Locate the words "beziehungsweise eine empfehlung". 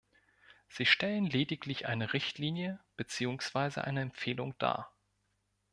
2.97-4.57